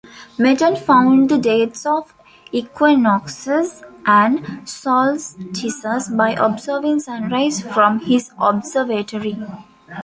[0.35, 2.15] Meton found the dates of
[2.51, 9.37] equinoxes and solstices by observing sunrise from his observatory.